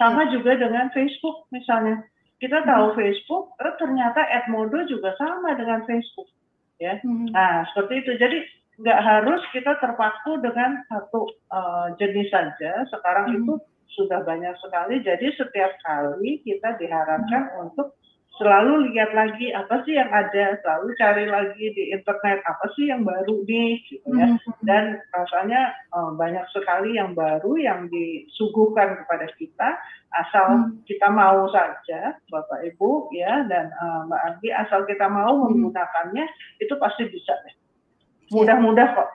Sama 0.00 0.24
hmm. 0.24 0.32
juga 0.32 0.56
dengan 0.56 0.88
Facebook 0.96 1.44
misalnya. 1.52 2.00
Kita 2.40 2.64
tahu 2.64 2.86
hmm. 2.90 2.96
Facebook, 2.96 3.52
eh, 3.60 3.74
ternyata 3.76 4.24
Edmodo 4.32 4.80
juga 4.88 5.12
sama 5.20 5.52
dengan 5.60 5.84
Facebook. 5.84 6.32
ya. 6.80 6.96
Hmm. 7.04 7.28
Nah, 7.28 7.68
seperti 7.68 8.00
itu. 8.00 8.12
Jadi 8.16 8.38
nggak 8.80 9.00
harus 9.04 9.44
kita 9.52 9.76
terpaku 9.76 10.40
dengan 10.40 10.80
satu 10.88 11.28
uh, 11.52 11.92
jenis 12.00 12.32
saja. 12.32 12.88
Sekarang 12.88 13.28
hmm. 13.28 13.36
itu 13.44 13.52
sudah 13.92 14.24
banyak 14.24 14.56
sekali. 14.64 15.04
Jadi 15.04 15.36
setiap 15.36 15.76
kali 15.84 16.40
kita 16.40 16.80
diharapkan 16.80 17.52
hmm. 17.52 17.62
untuk 17.68 17.92
selalu 18.40 18.88
lihat 18.88 19.12
lagi 19.12 19.52
apa 19.52 19.84
sih 19.84 20.00
yang 20.00 20.08
ada, 20.08 20.56
selalu 20.64 20.96
cari 20.96 21.28
lagi 21.28 21.64
di 21.76 21.92
internet 21.92 22.40
apa 22.48 22.72
sih 22.72 22.88
yang 22.88 23.04
baru 23.04 23.44
nih, 23.44 23.76
gitu 23.84 24.08
ya. 24.16 24.32
Mm-hmm. 24.32 24.64
Dan 24.64 24.96
rasanya 25.12 25.76
uh, 25.92 26.16
banyak 26.16 26.48
sekali 26.56 26.96
yang 26.96 27.12
baru 27.12 27.60
yang 27.60 27.92
disuguhkan 27.92 29.04
kepada 29.04 29.28
kita, 29.36 29.76
asal 30.16 30.46
hmm. 30.66 30.82
kita 30.88 31.06
mau 31.12 31.46
saja, 31.54 32.16
Bapak 32.32 32.66
Ibu 32.74 33.14
ya, 33.14 33.46
dan 33.46 33.70
uh, 33.78 34.08
Mbak 34.08 34.22
Anggi, 34.26 34.48
asal 34.50 34.82
kita 34.88 35.06
mau 35.06 35.36
hmm. 35.36 35.54
menggunakannya, 35.54 36.24
itu 36.58 36.74
pasti 36.80 37.06
bisa. 37.12 37.36
Iya. 37.44 37.54
Mudah-mudah 38.30 38.86
kok 38.96 39.08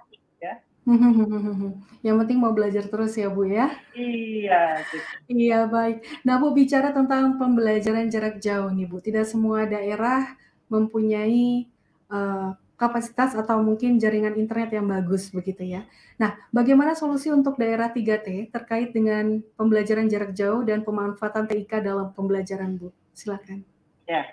Yang 2.06 2.16
penting 2.22 2.38
mau 2.38 2.54
belajar 2.54 2.86
terus 2.86 3.18
ya, 3.18 3.28
Bu, 3.34 3.50
ya? 3.50 3.74
Iya, 3.98 4.86
gitu. 4.86 5.08
Iya, 5.26 5.60
baik. 5.66 6.06
Nah, 6.22 6.38
Bu, 6.38 6.54
bicara 6.54 6.94
tentang 6.94 7.42
pembelajaran 7.42 8.06
jarak 8.08 8.38
jauh 8.38 8.70
nih, 8.70 8.86
Bu. 8.86 9.02
Tidak 9.02 9.26
semua 9.26 9.66
daerah 9.66 10.38
mempunyai 10.70 11.66
uh, 12.14 12.54
kapasitas 12.76 13.34
atau 13.34 13.64
mungkin 13.64 13.98
jaringan 13.98 14.36
internet 14.36 14.76
yang 14.76 14.86
bagus 14.86 15.32
begitu 15.32 15.64
ya. 15.64 15.88
Nah, 16.20 16.36
bagaimana 16.52 16.94
solusi 16.94 17.32
untuk 17.32 17.56
daerah 17.56 17.90
3T 17.90 18.52
terkait 18.52 18.92
dengan 18.92 19.40
pembelajaran 19.56 20.06
jarak 20.12 20.36
jauh 20.36 20.62
dan 20.62 20.84
pemanfaatan 20.84 21.48
TIK 21.48 21.82
dalam 21.82 22.12
pembelajaran, 22.12 22.76
Bu? 22.76 22.92
Silakan. 23.16 23.64
Ya, 24.06 24.28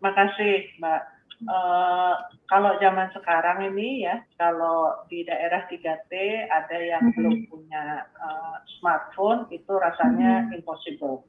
makasih, 0.00 0.72
Mbak. 0.80 1.11
Uh, 1.48 2.14
kalau 2.46 2.78
zaman 2.78 3.10
sekarang 3.10 3.66
ini 3.72 4.06
ya, 4.06 4.22
kalau 4.38 4.94
di 5.10 5.26
daerah 5.26 5.66
3T 5.66 6.12
ada 6.46 6.78
yang 6.78 7.02
mm-hmm. 7.02 7.16
belum 7.18 7.36
punya 7.50 8.06
uh, 8.20 8.56
smartphone 8.78 9.50
itu 9.50 9.72
rasanya 9.74 10.46
mm-hmm. 10.46 10.56
impossible. 10.62 11.26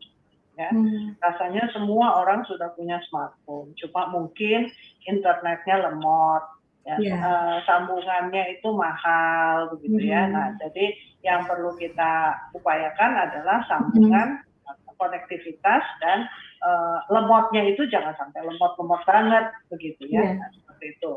Ya, 0.53 0.69
mm-hmm. 0.69 1.17
rasanya 1.17 1.65
semua 1.73 2.21
orang 2.21 2.45
sudah 2.45 2.69
punya 2.77 3.01
smartphone, 3.09 3.73
cuma 3.73 4.05
mungkin 4.13 4.69
internetnya 5.09 5.89
lemot, 5.89 6.45
ya, 6.85 6.93
yeah. 6.93 6.97
Iya. 7.01 7.15
uh, 7.17 7.57
sambungannya 7.65 8.43
itu 8.59 8.69
mahal 8.69 9.73
begitu 9.73 9.97
mm-hmm. 9.97 10.13
ya. 10.13 10.21
Nah, 10.29 10.47
jadi 10.61 10.85
yang 11.25 11.41
perlu 11.49 11.73
kita 11.81 12.37
upayakan 12.53 13.11
adalah 13.17 13.65
sambungan 13.65 14.45
mm-hmm. 14.45 14.93
konektivitas 15.01 15.83
dan 16.05 16.29
uh, 16.63 16.99
lemotnya 17.11 17.67
itu 17.67 17.83
jangan 17.91 18.15
sampai 18.15 18.41
lemot-lemot 18.47 19.03
banget 19.03 19.51
begitu 19.69 20.07
ya 20.09 20.23
yeah. 20.23 20.33
nah, 20.39 20.49
seperti 20.55 20.85
itu. 20.95 21.13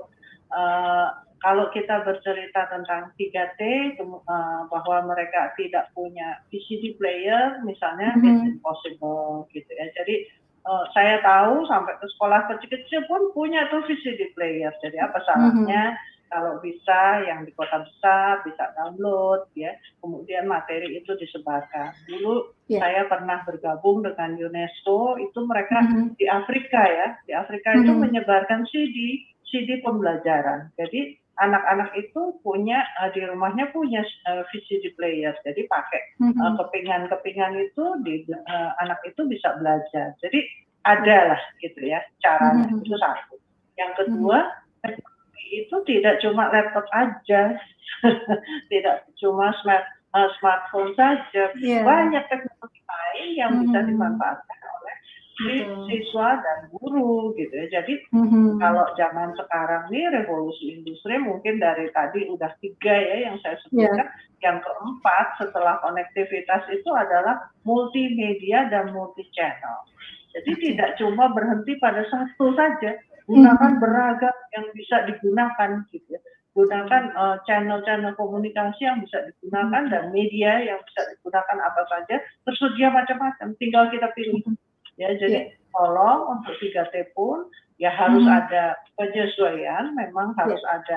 Uh, 0.50 1.08
kalau 1.42 1.68
kita 1.70 2.02
bercerita 2.02 2.66
tentang 2.70 3.12
3T 3.18 3.60
uh, 4.00 4.66
bahwa 4.66 4.96
mereka 5.14 5.52
tidak 5.54 5.90
punya 5.94 6.42
VCD 6.50 6.96
player 6.98 7.60
misalnya 7.62 8.16
mm 8.16 8.18
-hmm. 8.18 8.28
it's 8.30 8.44
impossible 8.56 9.46
gitu 9.52 9.68
ya. 9.70 9.86
Jadi 10.00 10.26
uh, 10.64 10.84
saya 10.96 11.20
tahu 11.22 11.66
sampai 11.68 11.94
ke 12.00 12.06
sekolah 12.16 12.50
kecil-kecil 12.50 13.04
pun 13.06 13.30
punya 13.36 13.68
tuh 13.68 13.84
VCD 13.84 14.32
player. 14.32 14.72
Jadi 14.80 14.96
apa 14.98 15.18
salahnya 15.24 15.94
mm 15.94 15.96
-hmm 15.96 16.14
kalau 16.30 16.58
bisa 16.60 17.22
yang 17.26 17.46
di 17.46 17.52
kota 17.54 17.82
besar 17.82 18.42
bisa 18.42 18.74
download 18.74 19.46
ya 19.54 19.72
kemudian 20.02 20.50
materi 20.50 20.98
itu 20.98 21.14
disebarkan 21.14 21.94
dulu 22.10 22.50
yeah. 22.66 22.82
saya 22.82 23.02
pernah 23.06 23.42
bergabung 23.46 24.02
dengan 24.02 24.34
UNESCO 24.36 25.20
itu 25.22 25.38
mereka 25.46 25.82
mm 25.82 25.88
-hmm. 25.88 26.06
di 26.18 26.26
Afrika 26.26 26.82
ya 26.82 27.08
di 27.24 27.32
Afrika 27.34 27.72
mm 27.72 27.74
-hmm. 27.74 27.82
itu 27.82 27.90
mm-hmm. 27.92 28.04
menyebarkan 28.04 28.60
CD 28.70 28.96
CD 29.46 29.68
pembelajaran 29.80 30.74
jadi 30.74 31.14
anak-anak 31.36 31.92
itu 32.00 32.40
punya 32.40 32.80
uh, 32.96 33.12
di 33.12 33.20
rumahnya 33.20 33.68
punya 33.70 34.00
uh, 34.26 34.42
VCD 34.50 34.96
player 34.96 35.36
jadi 35.46 35.62
pakai 35.68 36.02
mm 36.18 36.32
-hmm. 36.32 36.42
uh, 36.42 36.52
kepingan-kepingan 36.64 37.54
itu 37.60 37.84
di 38.02 38.26
uh, 38.32 38.70
anak 38.82 38.98
itu 39.06 39.22
bisa 39.30 39.54
belajar 39.60 40.16
jadi 40.18 40.40
ada 40.86 41.34
lah 41.34 41.42
gitu 41.62 41.82
ya 41.82 42.02
caranya 42.22 42.66
mm 42.66 42.78
-hmm. 42.78 42.86
itu 42.86 42.96
satu 42.98 43.36
yang 43.78 43.92
kedua 43.94 44.38
mm 44.42 44.54
-hmm 44.94 45.14
itu 45.50 45.76
tidak 45.86 46.18
cuma 46.22 46.50
laptop 46.50 46.86
aja, 46.92 47.56
tidak 48.72 48.96
cuma 49.20 49.54
smart 49.62 49.84
uh, 50.16 50.30
smartphone 50.40 50.92
saja, 50.96 51.52
yeah. 51.60 51.84
banyak 51.84 52.24
teknologi 52.26 52.80
lain 52.82 53.28
yang 53.36 53.50
mm 53.52 53.56
-hmm. 53.60 53.64
bisa 53.70 53.78
dimanfaatkan 53.86 54.60
oleh 54.80 54.96
mm-hmm. 55.44 55.84
siswa 55.88 56.40
dan 56.40 56.58
guru 56.72 57.36
gitu 57.36 57.52
ya. 57.52 57.80
Jadi 57.80 57.94
mm-hmm. 58.12 58.56
kalau 58.56 58.86
zaman 58.96 59.36
sekarang 59.36 59.92
nih 59.92 60.08
revolusi 60.12 60.80
industri 60.80 61.20
mungkin 61.20 61.60
dari 61.60 61.92
tadi 61.92 62.24
udah 62.30 62.50
tiga 62.60 62.94
ya 62.96 63.16
yang 63.30 63.36
saya 63.44 63.56
sebutkan. 63.66 64.08
Yeah. 64.08 64.24
Yang 64.36 64.68
keempat 64.68 65.26
setelah 65.40 65.80
konektivitas 65.80 66.68
itu 66.68 66.90
adalah 66.92 67.48
multimedia 67.64 68.68
dan 68.68 68.92
multi 68.92 69.24
channel. 69.32 69.88
Jadi 70.36 70.52
tidak 70.60 71.00
cuma 71.00 71.32
berhenti 71.32 71.80
pada 71.80 72.04
satu 72.12 72.52
saja, 72.52 73.00
gunakan 73.24 73.72
hmm. 73.76 73.82
beragam 73.82 74.36
yang 74.52 74.66
bisa 74.76 74.96
digunakan 75.08 75.82
gitu 75.90 76.14
ya 76.14 76.22
gunakan 76.56 77.12
uh, 77.12 77.36
channel-channel 77.44 78.16
komunikasi 78.16 78.88
yang 78.88 79.04
bisa 79.04 79.28
digunakan 79.28 79.76
hmm. 79.76 79.92
dan 79.92 80.04
media 80.08 80.56
yang 80.64 80.80
bisa 80.88 81.04
digunakan 81.12 81.58
apa 81.60 81.84
saja 81.84 82.16
tersedia 82.48 82.88
macam-macam 82.88 83.52
tinggal 83.60 83.92
kita 83.92 84.08
pilih 84.16 84.40
hmm. 84.40 84.56
ya 84.96 85.12
jadi 85.20 85.52
yeah. 85.52 85.68
tolong 85.76 86.40
untuk 86.40 86.56
3T 86.56 87.12
pun 87.12 87.44
Ya 87.76 87.92
harus 87.92 88.24
hmm. 88.24 88.32
ada 88.32 88.72
penyesuaian, 88.96 89.92
memang 89.92 90.32
harus 90.40 90.60
yeah. 90.64 90.80
ada 90.80 90.96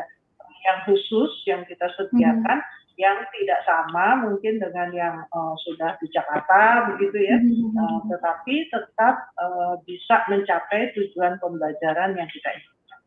yang 0.63 0.79
khusus 0.88 1.31
yang 1.43 1.62
kita 1.67 1.91
sediakan 2.00 2.60
hmm. 2.63 2.88
Yang 2.99 3.23
tidak 3.31 3.63
sama 3.63 4.19
mungkin 4.27 4.59
dengan 4.59 4.91
yang 4.91 5.15
uh, 5.31 5.55
sudah 5.63 5.95
di 6.03 6.11
Jakarta 6.11 6.91
begitu 6.91 7.15
ya, 7.15 7.39
uh, 7.79 7.99
tetapi 8.11 8.67
tetap 8.67 9.31
uh, 9.39 9.79
bisa 9.87 10.27
mencapai 10.27 10.91
tujuan 10.99 11.39
pembelajaran 11.39 12.19
yang 12.19 12.27
kita 12.27 12.49
inginkan. 12.59 12.99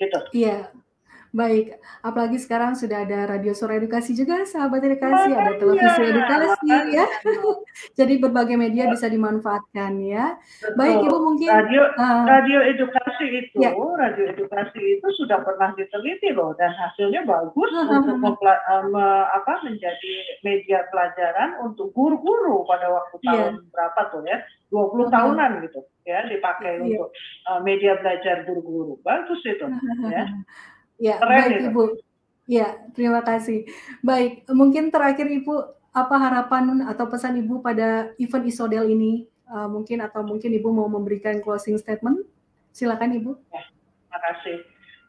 Gitu. 0.00 0.20
Iya, 0.40 0.56
Baik, 1.36 1.76
apalagi 2.00 2.40
sekarang 2.40 2.72
sudah 2.72 3.04
ada 3.04 3.28
radio 3.28 3.52
suara 3.52 3.76
edukasi 3.76 4.16
juga, 4.16 4.48
sahabat 4.48 4.80
edukasi, 4.80 5.36
ada 5.36 5.52
televisi 5.60 6.00
edukasi 6.08 6.76
ya. 6.96 7.04
Jadi 8.00 8.16
berbagai 8.24 8.56
media 8.56 8.88
bisa 8.88 9.04
dimanfaatkan 9.12 10.00
ya. 10.00 10.40
Betul. 10.64 10.80
Baik, 10.80 10.96
Ibu 11.04 11.16
mungkin 11.20 11.52
radio 11.52 11.92
uh, 11.92 12.24
radio 12.24 12.58
edukasi 12.64 13.26
itu, 13.28 13.60
ya. 13.60 13.76
radio 13.76 14.32
edukasi 14.32 14.80
itu 14.80 15.08
sudah 15.20 15.44
pernah 15.44 15.76
diteliti 15.76 16.32
loh 16.32 16.56
dan 16.56 16.72
hasilnya 16.72 17.28
bagus 17.28 17.68
uh, 17.68 17.84
untuk 18.00 18.16
mempla, 18.16 18.56
uh, 18.72 19.28
apa 19.36 19.60
menjadi 19.60 20.40
media 20.40 20.88
pelajaran 20.88 21.60
untuk 21.68 21.92
guru-guru 21.92 22.64
pada 22.64 22.88
waktu 22.88 23.16
iya. 23.20 23.28
tahun 23.28 23.52
yeah. 23.60 23.68
berapa 23.76 24.00
tuh 24.08 24.22
ya? 24.24 24.38
20 24.72 24.72
uh, 24.72 25.08
tahunan 25.12 25.50
gitu 25.68 25.80
ya 26.08 26.24
dipakai 26.32 26.80
yeah. 26.80 26.84
untuk 26.88 27.08
uh, 27.44 27.60
media 27.60 27.92
belajar 28.00 28.48
guru-guru. 28.48 28.96
Bagus 29.04 29.44
itu 29.44 29.68
ya. 30.08 30.24
Ya, 30.96 31.20
Keren 31.20 31.36
baik 31.36 31.52
itu. 31.52 31.68
Ibu. 31.70 31.84
Ya, 32.46 32.68
terima 32.94 33.20
kasih. 33.26 33.66
Baik, 34.06 34.46
mungkin 34.54 34.94
terakhir 34.94 35.26
Ibu, 35.26 35.54
apa 35.90 36.16
harapan 36.16 36.86
atau 36.86 37.10
pesan 37.10 37.40
Ibu 37.42 37.58
pada 37.64 38.14
event 38.22 38.46
Isodel 38.46 38.86
ini? 38.92 39.26
Uh, 39.46 39.70
mungkin 39.70 40.02
atau 40.02 40.26
mungkin 40.26 40.54
Ibu 40.54 40.68
mau 40.70 40.86
memberikan 40.86 41.38
closing 41.42 41.78
statement? 41.78 42.22
Silakan 42.70 43.18
Ibu. 43.18 43.32
Ya, 43.50 43.62
terima 43.66 44.18
kasih. 44.30 44.58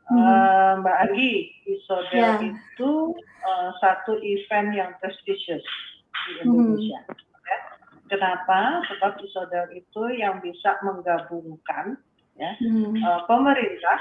Hmm. 0.07 0.23
Uh, 0.23 0.71
Mbak 0.81 0.97
Agi, 1.09 1.31
Isodel 1.67 2.15
ya. 2.15 2.33
itu 2.39 2.91
uh, 3.43 3.69
satu 3.83 4.15
event 4.23 4.71
yang 4.71 4.91
prestisius 5.03 5.65
di 6.25 6.31
hmm. 6.41 6.43
Indonesia. 6.47 7.01
Hmm. 7.05 7.17
Ya. 7.43 7.57
Kenapa? 8.07 8.59
Sebab 8.87 9.19
Isodel 9.19 9.67
itu 9.75 10.03
yang 10.15 10.39
bisa 10.39 10.79
menggabungkan 10.79 11.99
ya, 12.39 12.55
hmm. 12.63 12.97
uh, 13.03 13.21
pemerintah 13.27 13.99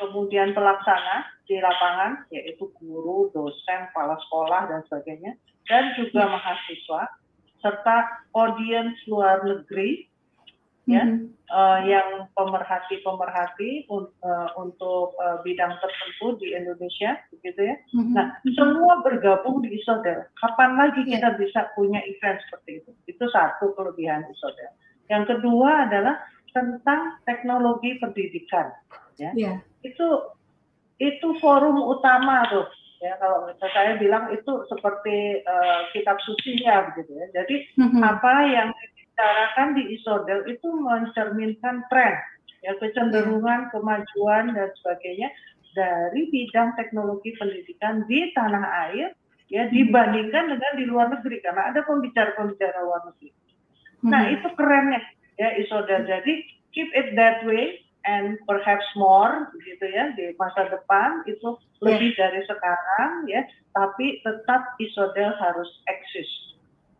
kemudian 0.00 0.52
pelaksana 0.52 1.28
di 1.46 1.60
lapangan 1.62 2.26
yaitu 2.34 2.68
guru, 2.78 3.30
dosen, 3.32 3.90
kepala 3.92 4.18
sekolah 4.28 4.62
dan 4.68 4.80
sebagainya, 4.90 5.32
dan 5.70 5.94
juga 5.98 6.26
mahasiswa 6.26 7.08
serta 7.62 7.96
audiens 8.36 8.94
luar 9.08 9.42
negeri 9.42 10.06
ya 10.86 11.02
mm-hmm. 11.02 11.50
uh, 11.50 11.78
yang 11.82 12.30
pemerhati-pemerhati 12.38 13.90
un, 13.90 14.06
uh, 14.22 14.48
untuk 14.54 15.18
uh, 15.18 15.42
bidang 15.42 15.74
tertentu 15.82 16.38
di 16.38 16.54
Indonesia 16.54 17.18
begitu 17.34 17.74
ya. 17.74 17.76
Mm-hmm. 17.90 18.14
Nah, 18.14 18.26
semua 18.54 19.02
bergabung 19.02 19.66
di 19.66 19.74
Isodel. 19.74 20.30
Kapan 20.38 20.78
lagi 20.78 21.02
yeah. 21.02 21.18
kita 21.18 21.28
bisa 21.42 21.60
punya 21.74 21.98
event 22.06 22.38
seperti 22.46 22.86
itu? 22.86 22.90
Itu 23.10 23.26
satu 23.34 23.74
kelebihan 23.74 24.30
Isodel. 24.30 24.70
Yang 25.10 25.24
kedua 25.34 25.90
adalah 25.90 26.22
tentang 26.56 27.20
teknologi 27.28 28.00
pendidikan 28.00 28.72
ya. 29.20 29.36
Yeah 29.36 29.60
itu 29.86 30.08
itu 30.96 31.28
forum 31.38 31.78
utama 31.78 32.48
tuh 32.50 32.66
ya 33.04 33.12
kalau 33.20 33.52
saya 33.60 34.00
bilang 34.00 34.32
itu 34.32 34.64
seperti 34.72 35.44
uh, 35.44 35.92
kitab 35.92 36.16
sucinya 36.24 36.90
begitu 36.90 37.12
ya 37.12 37.26
jadi 37.36 37.56
mm-hmm. 37.76 38.00
apa 38.00 38.34
yang 38.48 38.68
dibicarakan 38.72 39.68
di 39.76 39.82
isodel 40.00 40.40
itu 40.48 40.68
mencerminkan 40.72 41.84
tren 41.92 42.16
ya 42.64 42.72
kecenderungan 42.80 43.68
kemajuan 43.68 44.56
dan 44.56 44.72
sebagainya 44.80 45.28
dari 45.76 46.32
bidang 46.32 46.72
teknologi 46.80 47.36
pendidikan 47.36 48.08
di 48.08 48.32
tanah 48.32 48.64
air 48.88 49.12
ya 49.52 49.68
mm-hmm. 49.68 49.76
dibandingkan 49.76 50.44
dengan 50.56 50.72
di 50.80 50.84
luar 50.88 51.12
negeri 51.12 51.44
karena 51.44 51.68
ada 51.68 51.84
pembicara-pembicara 51.84 52.80
luar 52.80 53.12
negeri. 53.12 53.30
Nah 54.06 54.28
itu 54.32 54.48
kerennya 54.56 55.02
ya 55.36 55.48
isodel 55.60 56.04
jadi 56.04 56.32
keep 56.72 56.88
it 56.92 57.16
that 57.16 57.44
way 57.44 57.80
and 58.06 58.38
perhaps 58.46 58.86
more 58.94 59.50
gitu 59.66 59.86
ya 59.90 60.14
di 60.14 60.32
masa 60.38 60.70
depan 60.70 61.26
itu 61.26 61.58
lebih 61.82 62.14
yeah. 62.14 62.18
dari 62.28 62.40
sekarang 62.46 63.12
ya 63.26 63.42
tapi 63.74 64.20
tetap 64.22 64.76
isodel 64.78 65.34
harus 65.36 65.68
eksis 65.90 66.30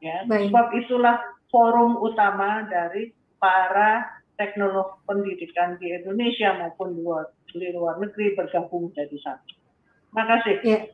ya 0.03 0.27
Baik. 0.29 0.51
sebab 0.51 0.67
itulah 0.77 1.17
forum 1.49 1.97
utama 2.03 2.67
dari 2.69 3.15
para 3.41 4.17
teknolog 4.37 5.01
pendidikan 5.09 5.81
di 5.81 5.93
Indonesia 5.97 6.53
maupun 6.61 6.93
luar 7.01 7.33
di 7.49 7.73
luar 7.73 7.97
negeri 7.97 8.37
bergabung 8.37 8.93
jadi 8.93 9.17
satu. 9.25 9.57
Makasih. 10.13 10.57
Yeah. 10.61 10.85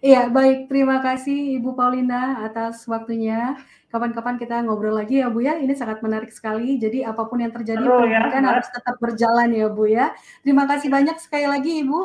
Iya, 0.00 0.32
baik. 0.32 0.72
Terima 0.72 1.04
kasih 1.04 1.60
Ibu 1.60 1.76
Paulina 1.76 2.40
atas 2.40 2.88
waktunya. 2.88 3.60
Kapan-kapan 3.92 4.40
kita 4.40 4.64
ngobrol 4.64 4.96
lagi 4.96 5.20
ya 5.20 5.28
Bu 5.28 5.44
ya. 5.44 5.60
Ini 5.60 5.76
sangat 5.76 6.00
menarik 6.00 6.32
sekali. 6.32 6.80
Jadi 6.80 7.04
apa 7.04 7.28
pun 7.28 7.36
yang 7.36 7.52
terjadi 7.52 7.84
oh, 7.84 8.00
pendidikan 8.00 8.40
ya, 8.40 8.48
harus 8.48 8.68
tetap 8.72 8.96
berjalan 8.96 9.52
ya 9.52 9.68
Bu 9.68 9.84
ya. 9.84 10.16
Terima 10.40 10.64
kasih 10.64 10.88
banyak 10.88 11.20
sekali 11.20 11.44
lagi 11.44 11.84
Ibu. 11.84 12.00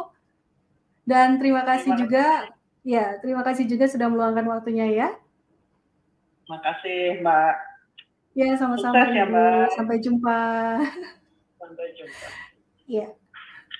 Dan 1.07 1.39
terima 1.39 1.63
kasih 1.63 1.95
terima 1.95 2.01
juga 2.01 2.25
ya, 2.81 3.05
terima 3.21 3.45
kasih 3.45 3.63
juga 3.69 3.85
sudah 3.87 4.09
meluangkan 4.11 4.43
waktunya 4.49 4.85
ya. 4.91 5.07
Terima 6.43 6.59
kasih 6.65 7.21
Mbak. 7.23 7.55
Ya, 8.35 8.49
sama-sama 8.59 9.07
ya, 9.07 9.23
Mbak. 9.23 9.65
Sampai 9.79 9.97
jumpa. 10.03 10.39
Sampai 11.61 11.87
jumpa. 11.95 12.27
Ya. 12.91 13.07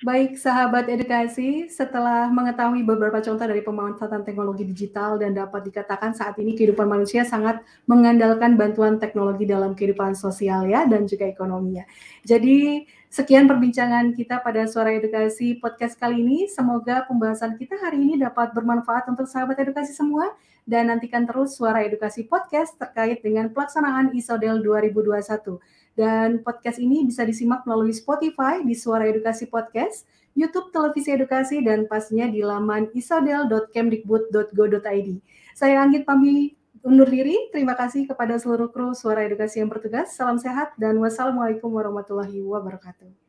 Baik, 0.04 0.36
sahabat 0.36 0.92
edukasi, 0.92 1.72
setelah 1.72 2.28
mengetahui 2.28 2.84
beberapa 2.84 3.16
contoh 3.24 3.48
dari 3.48 3.64
pemanfaatan 3.64 4.28
teknologi 4.28 4.68
digital 4.68 5.16
dan 5.16 5.32
dapat 5.32 5.72
dikatakan 5.72 6.12
saat 6.12 6.36
ini 6.36 6.52
kehidupan 6.52 6.84
manusia 6.84 7.24
sangat 7.24 7.64
mengandalkan 7.88 8.60
bantuan 8.60 9.00
teknologi 9.00 9.48
dalam 9.48 9.72
kehidupan 9.72 10.12
sosial 10.12 10.68
ya 10.68 10.84
dan 10.84 11.08
juga 11.08 11.24
ekonominya. 11.24 11.88
Jadi, 12.28 12.84
sekian 13.08 13.48
perbincangan 13.48 14.12
kita 14.12 14.44
pada 14.44 14.68
Suara 14.68 14.92
Edukasi 14.92 15.56
podcast 15.64 15.96
kali 15.96 16.20
ini. 16.20 16.44
Semoga 16.52 17.08
pembahasan 17.08 17.56
kita 17.56 17.80
hari 17.80 17.96
ini 17.96 18.20
dapat 18.20 18.52
bermanfaat 18.52 19.08
untuk 19.08 19.24
sahabat 19.24 19.56
edukasi 19.64 19.96
semua 19.96 20.28
dan 20.68 20.92
nantikan 20.92 21.24
terus 21.24 21.56
Suara 21.56 21.80
Edukasi 21.80 22.28
podcast 22.28 22.76
terkait 22.76 23.24
dengan 23.24 23.48
pelaksanaan 23.48 24.12
ISODEL 24.12 24.60
2021. 24.60 25.56
Dan 25.96 26.44
podcast 26.44 26.76
ini 26.76 27.08
bisa 27.08 27.24
disimak 27.24 27.64
melalui 27.64 27.96
Spotify 27.96 28.60
di 28.60 28.76
Suara 28.76 29.08
Edukasi 29.08 29.48
Podcast, 29.48 30.04
YouTube 30.36 30.68
Televisi 30.68 31.16
Edukasi, 31.16 31.64
dan 31.64 31.88
pastinya 31.88 32.28
di 32.28 32.44
laman 32.44 32.92
isodel.kemdikbud.go.id. 32.92 35.08
Saya 35.56 35.80
Anggit 35.80 36.04
Pambi 36.04 36.52
undur 36.84 37.08
diri. 37.08 37.48
Terima 37.48 37.72
kasih 37.72 38.04
kepada 38.06 38.36
seluruh 38.36 38.68
kru 38.68 38.92
Suara 38.92 39.24
Edukasi 39.24 39.64
yang 39.64 39.72
bertugas. 39.72 40.12
Salam 40.12 40.36
sehat 40.36 40.76
dan 40.76 41.00
wassalamualaikum 41.00 41.72
warahmatullahi 41.72 42.44
wabarakatuh. 42.44 43.25